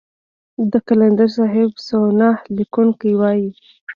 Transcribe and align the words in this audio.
د 0.71 0.73
قلندر 0.87 1.27
صاحب 1.37 1.71
سوانح 1.87 2.37
ليکونکي 2.55 3.11
وايي. 3.19 3.49